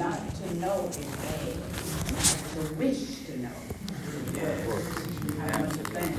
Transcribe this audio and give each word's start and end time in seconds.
not 0.00 0.34
to 0.34 0.54
know 0.56 0.88
is 0.88 0.96
bad, 0.96 1.52
to 2.54 2.60
wish 2.76 3.02
to 3.26 3.32
know. 3.38 3.58
I 5.42 5.60
want 5.60 5.72
to 5.74 5.84
thank 5.92 6.16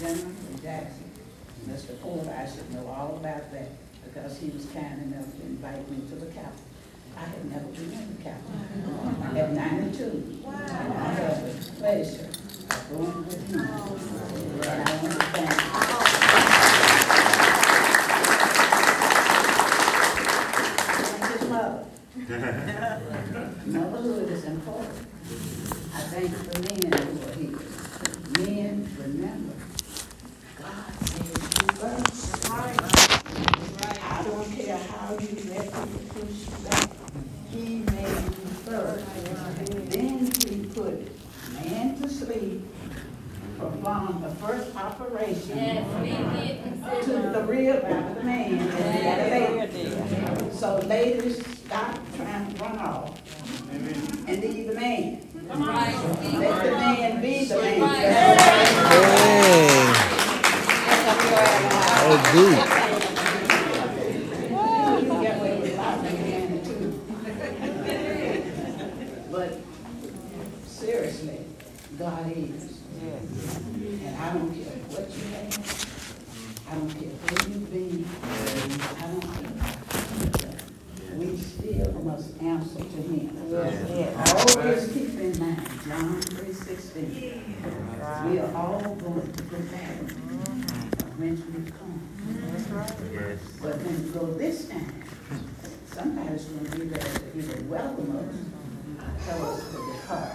gentleman 0.00 0.60
Jackson, 0.60 1.08
Mr. 1.68 1.92
Ford, 2.00 2.26
I 2.26 2.50
should 2.50 2.68
know 2.74 2.84
all 2.88 3.16
about 3.16 3.52
that, 3.52 3.68
because 4.02 4.38
he 4.38 4.48
was 4.50 4.66
kind 4.66 5.00
enough 5.02 5.30
to 5.36 5.42
invite 5.42 5.88
me 5.88 5.98
to 6.08 6.16
the 6.16 6.26
Capitol. 6.26 6.64
I 7.16 7.20
had 7.20 7.44
never 7.48 7.68
been 7.68 7.92
in 7.92 8.16
the 8.16 8.22
Capitol. 8.24 8.54
At 9.36 9.52
ninety-two. 9.52 10.40
Wow. 10.42 10.52
I 10.52 11.12
had 11.14 11.46
the 11.46 11.52
pleasure 11.78 12.28
of 12.70 12.88
going 12.90 13.24
with 13.24 13.48
him. 13.48 13.60
And 13.60 14.82
I 14.82 14.96
want 15.00 15.14
to 15.14 15.18
thank 15.26 15.50
Thank 20.98 21.24
his 21.32 21.44
mother. 21.48 21.84
Motherhood 23.66 24.28
is 24.30 24.44
important. 24.44 24.98
I 25.94 25.96
thank 26.02 26.30
the 26.30 26.58
men 26.60 26.92
who 27.02 27.12
are 27.26 27.34
here. 27.34 27.58
Men, 28.38 28.74
remember, 28.98 29.56
God 30.62 30.90
saved 31.08 31.42
you 31.58 31.66
first. 31.74 32.50
I 32.50 34.12
don't 34.22 34.48
care 34.52 34.78
how 34.78 35.08
you 35.18 35.32
let 35.50 35.66
people 35.66 36.02
push 36.10 36.38
you 36.46 36.56
back. 36.68 36.88
He 37.50 37.64
made 37.78 38.22
you 38.24 38.46
first. 38.66 39.04
Then 39.90 40.18
he 40.18 40.54
put 40.66 40.96
man 41.54 41.86
to 42.00 42.06
sleep, 42.08 42.60
performed 43.88 44.22
the 44.22 44.28
first 44.36 44.76
operation 44.76 45.56
to 47.02 47.12
the 47.32 47.44
real 47.48 47.78
about 47.78 48.14
the 48.16 48.22
man 48.22 48.58
and 48.58 49.20
the 49.20 49.28
lady. 49.70 50.50
So 50.52 50.78
ladies, 50.80 51.46
stop 51.58 51.98
trying 52.16 52.52
to 52.52 52.62
run 52.62 52.78
off 52.78 53.18
and 53.72 54.40
leave 54.42 54.66
the 54.68 54.74
man. 54.74 55.20
Let 55.48 55.58
the 56.64 56.70
man 56.70 57.22
be 57.22 57.44
the 57.46 57.56
man. 57.56 58.38
Hey. 58.88 59.68
Oh, 62.10 62.16
deep. 62.32 62.58
You 65.00 65.06
can 65.08 65.22
get 65.22 65.34
away 65.38 65.54
with 65.60 65.72
a 65.72 65.76
lot 65.76 65.98
of 65.98 66.02
men 66.04 66.46
too. 66.64 66.88
But 69.30 69.50
seriously, 70.66 71.40
God 71.98 72.32
is. 72.36 72.74
And 73.00 73.17
I 74.28 74.32
don't 74.34 74.52
care 74.52 74.76
what 74.92 75.08
you 75.08 75.24
have. 75.32 75.56
I 76.68 76.74
don't 76.74 76.92
care 76.92 77.08
where 77.08 77.48
you've 77.48 77.72
been. 77.72 78.04
I 79.00 79.08
don't 79.08 79.24
care. 79.24 80.52
We 81.16 81.28
still 81.38 81.92
must 82.04 82.36
answer 82.42 82.84
to 82.84 83.00
him. 83.08 83.32
Always 83.48 84.92
keep 84.92 85.16
in 85.18 85.32
mind, 85.40 85.64
John 85.86 86.20
three 86.20 86.52
sixteen. 86.52 87.56
We 88.26 88.38
are 88.40 88.52
all 88.54 88.94
going 88.96 89.32
to 89.32 89.42
go 89.44 89.58
back 89.72 89.96
when 91.16 91.32
we 91.48 91.70
come. 91.72 92.04
But 93.62 93.74
when 93.80 93.96
we 94.04 94.10
go 94.10 94.26
this 94.34 94.68
time, 94.68 95.04
somebody's 95.86 96.44
gonna 96.44 96.76
be 96.76 96.84
there 96.84 97.00
to 97.00 97.38
either 97.38 97.62
welcome 97.64 98.14
us 98.14 98.36
or 99.08 99.24
tell 99.24 99.50
us 99.50 99.60
to 99.70 99.76
depart. 99.92 100.32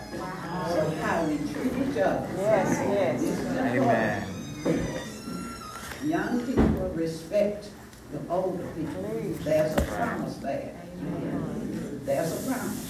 So 0.70 0.80
how 1.02 1.26
we 1.26 1.38
treat 1.38 1.74
each 1.90 1.98
other. 1.98 2.28
Yes, 2.38 2.70
yes. 2.90 3.24
Important. 3.76 4.90
Young 6.06 6.46
people 6.46 6.90
respect 6.96 7.70
the 8.12 8.20
older 8.30 8.68
people. 8.76 9.04
There's 9.44 9.74
a 9.78 9.82
promise 9.82 10.38
there. 10.38 10.76
There's 12.04 12.32
a 12.32 12.52
promise. 12.52 12.82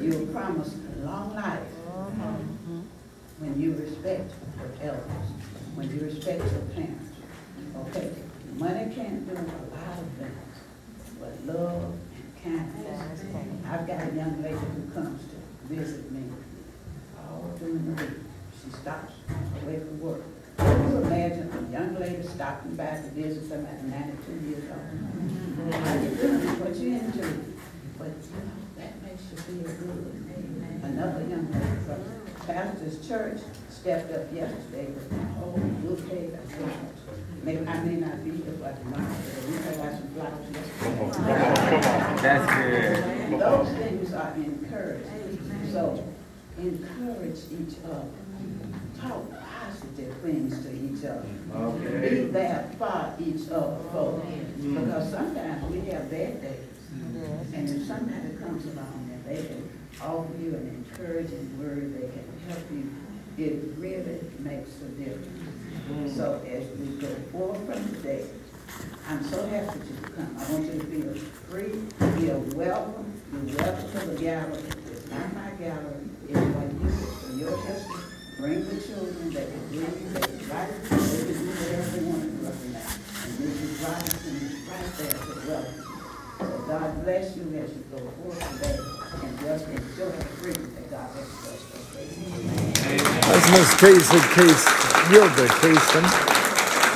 You 0.00 0.22
are 0.22 0.26
promised 0.26 0.76
a 0.76 1.04
long 1.04 1.34
life 1.34 1.60
when 3.38 3.60
you 3.60 3.74
respect 3.74 4.32
your 4.58 4.90
elders, 4.90 5.28
when 5.74 5.90
you 5.90 6.00
respect 6.04 6.38
your 6.38 6.62
parents. 6.74 7.10
Okay, 7.76 8.10
money 8.54 8.94
can't 8.94 9.26
do 9.28 9.34
a 9.34 9.34
lot 9.34 9.98
of 9.98 10.08
things, 10.18 10.54
but 11.18 11.32
love 11.52 11.92
I've 12.46 13.86
got 13.86 14.02
a 14.02 14.12
young 14.14 14.42
lady 14.42 14.58
who 14.58 14.90
comes 14.92 15.22
to 15.30 15.36
visit 15.74 16.12
me 16.12 16.28
all 17.16 17.50
during 17.58 17.94
the 17.94 18.02
week. 18.02 18.10
She 18.62 18.70
stops 18.70 19.14
away 19.62 19.78
from 19.78 19.98
work. 20.00 20.22
Can 20.58 20.90
you 20.90 20.98
imagine 20.98 21.50
a 21.50 21.72
young 21.72 21.98
lady 21.98 22.22
stopping 22.22 22.76
by 22.76 22.84
to 22.84 23.10
visit 23.14 23.50
at 23.50 23.82
ninety-two 23.84 24.38
years 24.46 24.64
old? 24.70 24.78
What 26.60 26.76
you 26.76 26.88
into? 26.96 27.26
But, 27.98 28.08
you 28.08 28.40
know, 28.44 28.58
that 28.76 28.92
makes 29.02 29.22
you 29.30 29.36
feel 29.38 29.64
good. 29.64 30.12
Another 30.82 31.22
young 31.22 31.50
lady 31.50 31.78
from 31.86 32.00
Pastor's 32.46 33.08
Church 33.08 33.40
stepped 33.84 34.12
up 34.14 34.32
yesterday 34.34 34.86
with 34.86 35.12
a 35.12 35.14
whole 35.34 35.58
bouquet 35.58 36.32
of 36.32 36.40
flowers. 36.52 37.00
Maybe, 37.42 37.66
I 37.68 37.84
may 37.84 37.96
not 37.96 38.24
be 38.24 38.30
here, 38.30 38.56
but 38.58 38.80
tomorrow, 38.80 39.14
we 39.46 39.52
may 39.58 39.76
have 39.76 39.98
some 39.98 40.08
flowers 40.16 40.48
yesterday. 40.56 41.12
That's 42.22 42.46
good. 42.56 43.40
Those 43.40 43.68
things 43.76 44.14
are 44.14 44.32
encouraged. 44.36 45.10
So 45.70 46.02
encourage 46.56 47.40
each 47.52 47.76
other. 47.84 48.08
Talk 48.98 49.22
positive 49.60 50.16
things 50.22 50.64
to 50.64 50.70
each 50.72 51.04
other. 51.04 51.28
Be 52.08 52.24
there 52.32 52.70
for 52.78 53.14
each 53.20 53.50
other, 53.50 53.76
folks. 53.92 54.26
Because 54.62 55.10
sometimes 55.10 55.70
we 55.70 55.80
have 55.90 56.10
bad 56.10 56.40
days. 56.40 56.72
And 57.52 57.68
if 57.68 57.86
somebody 57.86 58.34
comes 58.40 58.64
along 58.64 59.10
and 59.12 59.22
they 59.26 59.44
can 59.46 59.68
offer 60.00 60.32
you 60.40 60.54
an 60.54 60.86
encouraging 60.88 61.58
word, 61.58 61.92
they 62.00 62.08
can 62.08 62.24
help 62.48 62.70
you, 62.72 62.90
it 63.36 63.62
really 63.76 64.20
makes 64.38 64.80
a 64.80 64.88
difference. 64.94 66.16
So 66.16 66.40
as 66.48 66.66
we 66.78 66.86
go 66.96 67.12
forward 67.32 67.58
from 67.66 67.84
today, 67.96 68.26
I'm 69.08 69.22
so 69.24 69.46
happy 69.48 69.80
to 69.80 70.08
come. 70.10 70.36
I 70.38 70.52
want 70.52 70.64
you 70.64 70.80
to 70.80 70.86
feel 70.86 71.14
free, 71.50 71.72
feel 72.20 72.40
welcome. 72.56 73.12
You're 73.46 73.56
welcome 73.58 73.90
to 73.90 74.06
the 74.06 74.20
gallery. 74.20 74.62
It's 74.90 75.10
not 75.10 75.34
my 75.34 75.50
gallery, 75.58 76.08
it's 76.28 76.38
what 76.38 76.70
you, 76.72 76.90
for 76.90 77.32
your 77.36 77.56
history. 77.66 78.02
Bring 78.38 78.64
the 78.68 78.80
children, 78.80 79.30
they 79.30 79.44
can 79.44 79.70
read, 79.70 80.14
they 80.14 80.20
can 80.20 80.48
write, 80.48 80.70
they 80.82 80.88
can 80.88 81.26
do 81.26 81.50
whatever 81.50 81.90
they 81.90 82.04
want 82.04 82.22
to 82.22 82.28
do 82.30 82.46
up 82.46 82.54
in 82.64 82.72
there. 82.72 82.82
And 83.24 83.32
Mrs. 83.38 83.82
Robinson 83.84 84.34
is 84.36 84.54
right 84.68 84.90
there 84.98 85.10
to 85.10 85.48
welcome. 85.48 85.94
So 86.38 86.64
God 86.66 87.04
bless 87.04 87.36
you 87.36 87.42
as 87.58 87.70
you 87.70 87.84
go 87.90 87.98
forward 87.98 88.40
today 88.40 88.78
and 89.22 89.38
just 89.40 89.68
enjoy 89.68 90.10
the 90.10 90.24
freedom 90.38 90.74
that 90.74 90.90
God 90.90 91.10
has 91.14 91.28
blessed 91.28 91.74
us 91.74 91.94
with. 91.94 92.63
That's 93.44 93.58
Miss 93.58 93.74
Casey 93.78 94.20
Case, 94.32 94.64
Hilda 95.08 95.46
Cason 95.60 96.04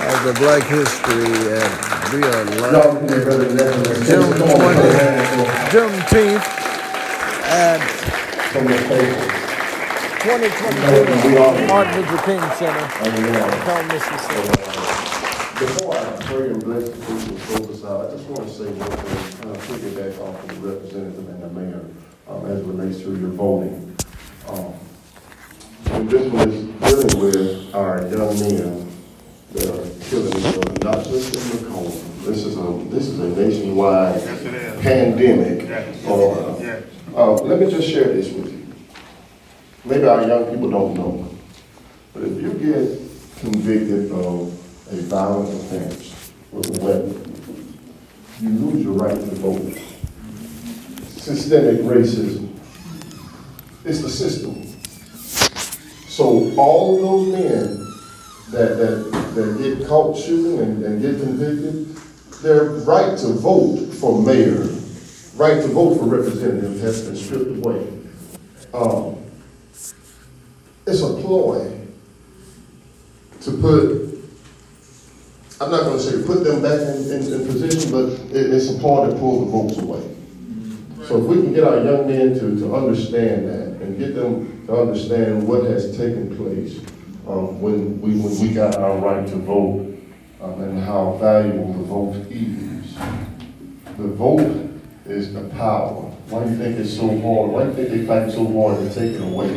of 0.08 0.24
the 0.24 0.32
Black 0.40 0.62
History 0.64 1.28
and 1.52 1.72
we 2.14 2.22
are 2.24 2.72
live 2.72 2.96
can 2.96 3.06
get 3.06 3.26
ready 3.26 3.44
to 3.44 3.52
let 3.52 3.84
them- 3.84 4.02
June 4.04 4.32
Come 4.32 4.48
on, 4.48 4.56
20, 4.56 4.88
man. 4.88 5.68
Juneteenth 5.68 6.46
and 7.44 7.82
Some 8.52 8.66
of 8.66 8.72
the 8.72 8.78
papers. 8.88 9.32
2022 10.22 11.66
Martin 11.68 12.00
Luther 12.00 12.22
King 12.24 12.40
Center, 12.56 12.86
mean, 13.04 13.36
uh, 13.36 13.84
Mississippi. 13.92 14.48
Before 15.60 15.94
I 15.96 15.98
pray 16.24 16.46
and 16.48 16.64
bless 16.64 16.84
the 16.88 16.96
people 16.96 17.28
and 17.28 17.40
close 17.42 17.68
us 17.78 17.84
out, 17.84 18.06
I 18.06 18.16
just 18.16 18.24
want 18.30 18.48
to 18.48 18.54
say 18.54 18.64
one 18.72 18.88
thing, 18.88 19.42
kind 19.42 19.54
of 19.54 19.62
piggyback 19.68 20.20
off 20.26 20.44
of 20.44 20.62
the 20.62 20.68
representative 20.68 21.28
and 21.28 21.42
the 21.42 21.60
mayor, 21.60 21.84
um, 22.26 22.46
as 22.46 22.60
it 22.60 22.64
relates 22.64 22.98
to 23.00 23.14
your 23.16 23.30
voting. 23.36 23.94
Um, 24.48 24.72
This 26.08 26.32
was 26.32 26.44
dealing 26.46 27.20
with 27.20 27.74
our 27.74 28.00
young 28.08 28.40
men 28.40 28.88
that 29.52 29.66
are 29.66 30.04
killing 30.08 30.38
each 30.38 30.56
other, 30.56 30.84
not 30.84 31.04
just 31.04 31.34
in 31.36 31.42
McComb. 31.58 32.24
This 32.24 32.44
is 32.44 32.56
a, 32.56 32.84
this 32.90 33.06
is 33.08 33.18
a 33.20 33.28
nationwide 33.28 34.14
Yes, 34.16 34.40
is. 34.40 34.80
pandemic. 34.82 35.68
Yes. 35.68 36.06
Uh, 36.06 36.58
Yes. 36.60 36.82
Uh, 37.14 37.32
let 37.34 37.60
me 37.60 37.70
just 37.70 37.88
share 37.88 38.04
this 38.12 38.32
with 38.32 38.50
you. 38.52 38.66
Maybe 39.84 40.04
our 40.06 40.26
young 40.26 40.44
people 40.50 40.70
don't 40.70 40.94
know, 40.94 41.28
but 42.14 42.22
if 42.22 42.40
you 42.42 42.52
get 42.54 43.40
convicted 43.40 44.10
of 44.12 44.48
a 44.90 44.96
violent 45.02 45.48
offense 45.54 46.32
with 46.52 46.78
a 46.80 46.84
weapon, 46.84 47.78
you 48.40 48.48
lose 48.50 48.82
your 48.84 48.94
right 48.94 49.14
to 49.14 49.34
vote. 49.36 49.76
Systemic 51.08 51.80
racism. 51.82 52.48
It's 53.84 54.00
the 54.02 54.08
system. 54.10 54.64
So 56.18 56.52
all 56.56 57.00
those 57.00 57.32
men 57.32 57.78
that, 58.50 58.76
that, 58.76 59.34
that 59.36 59.58
get 59.58 59.86
caught 59.86 60.16
shooting 60.18 60.58
and, 60.58 60.84
and 60.84 61.00
get 61.00 61.20
convicted, 61.20 61.94
their 62.42 62.64
right 62.64 63.16
to 63.18 63.28
vote 63.34 63.76
for 64.00 64.20
mayor, 64.20 64.64
right 65.36 65.62
to 65.62 65.68
vote 65.68 65.96
for 65.96 66.06
representative 66.06 66.80
has 66.80 67.02
been 67.02 67.14
stripped 67.14 67.64
away. 67.64 67.86
Um, 68.74 69.16
it's 70.88 71.02
a 71.02 71.14
ploy 71.22 71.86
to 73.42 73.50
put 73.52 74.08
I'm 75.60 75.70
not 75.70 75.84
gonna 75.84 76.00
say 76.00 76.20
put 76.26 76.42
them 76.42 76.62
back 76.62 76.80
in, 76.80 77.12
in, 77.12 77.32
in 77.32 77.46
position, 77.46 77.92
but 77.92 78.08
it, 78.34 78.52
it's 78.52 78.76
a 78.76 78.80
part 78.80 79.08
to 79.08 79.16
pull 79.16 79.44
the 79.44 79.52
votes 79.52 79.78
away. 79.78 80.02
So 81.06 81.18
if 81.18 81.24
we 81.26 81.42
can 81.42 81.54
get 81.54 81.62
our 81.62 81.76
young 81.76 82.08
men 82.08 82.34
to, 82.34 82.58
to 82.58 82.74
understand 82.74 83.48
that 83.48 83.77
and 83.88 83.98
get 83.98 84.14
them 84.14 84.66
to 84.66 84.76
understand 84.76 85.48
what 85.48 85.64
has 85.64 85.96
taken 85.96 86.36
place 86.36 86.78
um, 87.26 87.58
when 87.58 87.98
we 88.02 88.20
when 88.20 88.38
we 88.38 88.52
got 88.52 88.76
our 88.76 88.98
right 88.98 89.26
to 89.26 89.36
vote 89.36 89.96
um, 90.42 90.60
and 90.60 90.84
how 90.84 91.16
valuable 91.18 91.72
the 91.72 91.84
vote 91.84 92.16
is. 92.30 92.94
The 93.96 94.08
vote 94.08 94.70
is 95.06 95.32
the 95.32 95.48
power. 95.56 96.02
Why 96.28 96.44
do 96.44 96.50
you 96.50 96.58
think 96.58 96.78
it's 96.78 96.94
so 96.94 97.08
hard? 97.08 97.50
Why 97.50 97.62
do 97.64 97.68
you 97.70 97.74
think 97.76 97.88
they 97.88 98.06
fight 98.06 98.30
so 98.30 98.44
hard 98.52 98.78
to 98.78 98.94
take 98.94 99.14
it 99.14 99.22
away? 99.22 99.48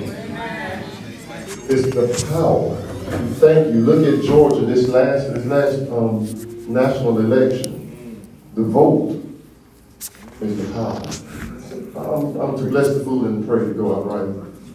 It's 1.68 1.94
the 1.94 2.28
power. 2.32 2.76
Thank 3.36 3.74
you. 3.74 3.82
Look 3.82 4.08
at 4.08 4.24
Georgia 4.24 4.66
this 4.66 4.88
last 4.88 5.34
this 5.34 5.46
last 5.46 5.92
um, 5.92 6.74
national 6.74 7.20
election. 7.20 8.26
The 8.56 8.64
vote 8.64 9.22
is 10.40 10.58
the 10.58 10.74
power. 10.74 11.51
I'm, 11.96 12.36
I'm 12.40 12.58
to 12.58 12.64
bless 12.66 12.88
the 12.96 13.04
food 13.04 13.26
and 13.28 13.46
pray 13.48 13.60
to 13.68 13.74
go 13.74 13.96
out 13.96 14.06
right. 14.08 14.30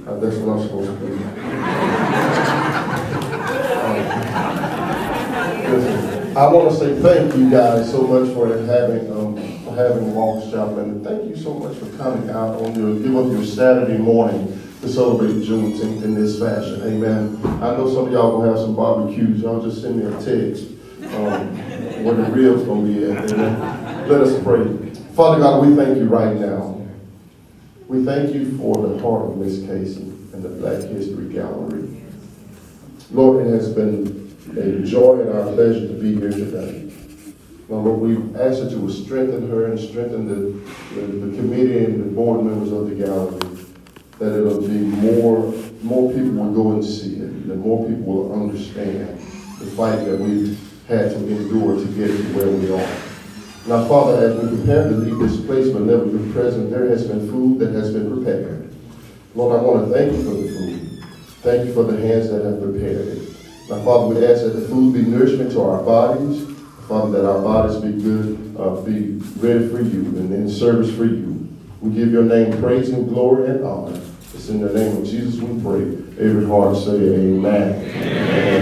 Uh, 0.06 0.18
that's 0.20 0.36
what 0.36 0.58
I'm 0.58 0.62
supposed 0.62 1.00
to 1.00 1.06
do. 1.06 1.12
Um, 3.86 3.96
I 6.36 6.46
want 6.52 6.70
to 6.70 6.76
say 6.76 7.00
thank 7.00 7.34
you 7.34 7.48
guys 7.50 7.90
so 7.90 8.02
much 8.02 8.32
for 8.34 8.46
having 8.66 9.10
um, 9.10 9.36
having 9.74 10.14
Walks 10.14 10.50
Chapel, 10.50 10.78
and 10.80 11.02
thank 11.02 11.24
you 11.28 11.36
so 11.36 11.54
much 11.54 11.76
for 11.78 11.86
coming 11.96 12.28
out 12.28 12.60
on 12.60 12.74
your 12.74 12.98
give 13.00 13.16
up 13.16 13.32
your 13.32 13.44
Saturday 13.44 13.96
morning 13.96 14.46
to 14.82 14.88
celebrate 14.88 15.32
Juneteenth 15.42 16.02
in 16.02 16.14
this 16.14 16.38
fashion. 16.38 16.82
Amen. 16.82 17.38
I 17.62 17.74
know 17.76 17.88
some 17.92 18.06
of 18.06 18.12
y'all 18.12 18.36
gonna 18.38 18.50
have 18.50 18.58
some 18.58 18.76
barbecues. 18.76 19.40
Y'all 19.40 19.62
just 19.62 19.80
send 19.80 19.96
me 19.96 20.04
a 20.04 20.10
text 20.22 20.64
um, 21.14 21.56
where 22.04 22.14
the 22.14 22.24
ribs 22.30 22.62
gonna 22.64 22.86
be 22.86 23.04
at. 23.10 23.32
Amen. 23.32 24.08
Let 24.08 24.20
us 24.20 24.42
pray. 24.44 24.66
Father 25.14 25.40
God, 25.40 25.66
we 25.66 25.74
thank 25.74 25.96
you 25.96 26.04
right 26.04 26.36
now. 26.36 26.75
We 27.88 28.05
thank 28.05 28.35
you 28.35 28.59
for 28.59 28.75
the 28.85 28.99
heart 28.99 29.27
of 29.27 29.37
Miss 29.37 29.61
Casey 29.61 30.03
and 30.33 30.43
the 30.43 30.49
Black 30.49 30.83
History 30.91 31.33
Gallery. 31.33 32.03
Lord, 33.12 33.47
it 33.47 33.50
has 33.50 33.73
been 33.73 34.37
a 34.59 34.85
joy 34.85 35.21
and 35.21 35.31
our 35.31 35.53
pleasure 35.53 35.87
to 35.87 35.94
be 35.94 36.17
here 36.17 36.33
today. 36.33 36.91
Lord, 37.69 38.00
we 38.00 38.17
ask 38.41 38.61
that 38.61 38.73
you 38.73 38.81
will 38.81 38.93
strengthen 38.93 39.49
her 39.49 39.67
and 39.67 39.79
strengthen 39.79 40.27
the, 40.27 41.00
the, 41.00 41.06
the 41.06 41.37
committee 41.37 41.85
and 41.85 42.03
the 42.03 42.11
board 42.11 42.44
members 42.44 42.73
of 42.73 42.91
the 42.91 42.97
gallery, 42.97 43.38
that 44.19 44.37
it'll 44.37 44.62
be 44.62 44.79
more, 44.79 45.53
more 45.83 46.12
people 46.12 46.33
will 46.33 46.53
go 46.53 46.73
and 46.73 46.85
see 46.85 47.17
it, 47.17 47.47
that 47.47 47.56
more 47.56 47.88
people 47.88 48.15
will 48.15 48.33
understand 48.33 49.17
the 49.61 49.67
fight 49.77 50.05
that 50.06 50.19
we've 50.19 50.59
had 50.88 51.11
to 51.11 51.17
endure 51.19 51.77
to 51.77 51.87
get 51.93 52.09
to 52.09 52.23
where 52.35 52.49
we 52.49 52.73
are. 52.73 53.06
Now, 53.68 53.84
Father, 53.88 54.28
as 54.28 54.36
we 54.36 54.56
prepare 54.56 54.88
to 54.88 54.94
leave 54.94 55.18
this 55.18 55.44
place, 55.44 55.70
but 55.70 55.82
never 55.82 56.06
be 56.06 56.32
present, 56.32 56.70
there 56.70 56.88
has 56.88 57.08
been 57.08 57.28
food 57.28 57.58
that 57.58 57.72
has 57.72 57.92
been 57.92 58.12
prepared. 58.14 58.72
Lord, 59.34 59.58
I 59.58 59.62
want 59.62 59.88
to 59.88 59.92
thank 59.92 60.12
you 60.12 60.22
for 60.22 60.34
the 60.34 60.48
food. 60.48 61.04
Thank 61.42 61.66
you 61.66 61.74
for 61.74 61.82
the 61.82 62.00
hands 62.00 62.30
that 62.30 62.44
have 62.44 62.62
prepared 62.62 63.08
it. 63.08 63.28
Now, 63.68 63.84
Father, 63.84 64.14
we 64.14 64.24
ask 64.24 64.44
that 64.44 64.50
the 64.50 64.68
food 64.68 64.94
be 64.94 65.02
nourishment 65.02 65.50
to 65.52 65.62
our 65.62 65.82
bodies. 65.82 66.46
Father, 66.86 67.10
that 67.10 67.28
our 67.28 67.42
bodies 67.42 67.76
be 67.78 68.00
good, 68.00 68.54
uh, 68.56 68.80
be 68.82 69.14
ready 69.40 69.68
for 69.68 69.80
you 69.80 70.14
and 70.16 70.32
in 70.32 70.48
service 70.48 70.94
for 70.96 71.04
you. 71.04 71.48
We 71.80 71.92
give 71.92 72.12
your 72.12 72.22
name 72.22 72.60
praise 72.60 72.90
and 72.90 73.08
glory 73.08 73.50
and 73.50 73.64
honor. 73.64 74.00
It's 74.32 74.48
in 74.48 74.60
the 74.60 74.72
name 74.72 74.98
of 74.98 75.04
Jesus 75.04 75.40
we 75.40 75.60
pray. 75.60 75.82
Every 76.24 76.46
heart 76.46 76.76
say 76.76 76.92
amen. 76.92 77.90
amen. 77.90 78.46